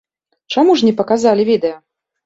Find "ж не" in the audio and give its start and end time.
0.79-0.95